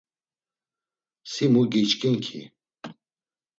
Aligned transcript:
Si 1.31 1.45
mu 1.53 1.61
giçkin 1.71 2.15
ki? 2.23 2.39